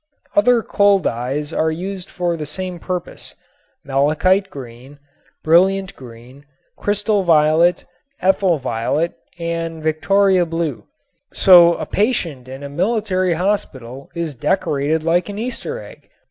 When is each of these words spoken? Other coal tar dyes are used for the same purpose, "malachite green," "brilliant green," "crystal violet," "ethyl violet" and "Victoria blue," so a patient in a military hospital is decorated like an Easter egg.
Other 0.35 0.63
coal 0.63 0.99
tar 0.99 1.11
dyes 1.29 1.53
are 1.53 1.69
used 1.69 2.09
for 2.09 2.35
the 2.35 2.47
same 2.47 2.79
purpose, 2.79 3.35
"malachite 3.85 4.49
green," 4.49 4.97
"brilliant 5.43 5.95
green," 5.95 6.43
"crystal 6.75 7.21
violet," 7.21 7.85
"ethyl 8.19 8.57
violet" 8.57 9.13
and 9.37 9.83
"Victoria 9.83 10.47
blue," 10.47 10.85
so 11.33 11.75
a 11.75 11.85
patient 11.85 12.47
in 12.47 12.63
a 12.63 12.67
military 12.69 13.33
hospital 13.35 14.09
is 14.15 14.33
decorated 14.35 15.03
like 15.03 15.29
an 15.29 15.37
Easter 15.37 15.79
egg. 15.79 16.09